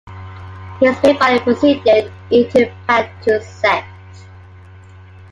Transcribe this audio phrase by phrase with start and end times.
[0.79, 3.85] His main body proceeded into the Patuxent.